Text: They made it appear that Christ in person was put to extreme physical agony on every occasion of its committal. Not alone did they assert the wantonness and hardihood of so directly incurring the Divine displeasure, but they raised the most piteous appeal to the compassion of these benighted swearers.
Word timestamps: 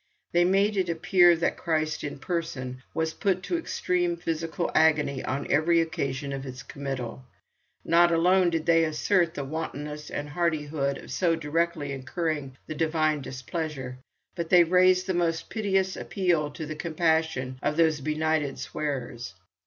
They 0.31 0.43
made 0.45 0.77
it 0.77 0.89
appear 0.89 1.35
that 1.35 1.57
Christ 1.57 2.03
in 2.03 2.17
person 2.17 2.81
was 2.91 3.13
put 3.13 3.43
to 3.43 3.57
extreme 3.59 4.17
physical 4.17 4.71
agony 4.73 5.23
on 5.23 5.45
every 5.51 5.79
occasion 5.79 6.33
of 6.33 6.43
its 6.43 6.63
committal. 6.63 7.23
Not 7.85 8.11
alone 8.11 8.49
did 8.49 8.65
they 8.65 8.83
assert 8.83 9.35
the 9.35 9.43
wantonness 9.43 10.09
and 10.09 10.29
hardihood 10.29 10.97
of 10.97 11.11
so 11.11 11.35
directly 11.35 11.91
incurring 11.91 12.57
the 12.65 12.73
Divine 12.73 13.21
displeasure, 13.21 13.99
but 14.33 14.49
they 14.49 14.63
raised 14.63 15.05
the 15.05 15.13
most 15.13 15.51
piteous 15.51 15.95
appeal 15.95 16.49
to 16.49 16.65
the 16.65 16.73
compassion 16.75 17.59
of 17.61 17.77
these 17.77 18.01
benighted 18.01 18.57
swearers. 18.57 19.35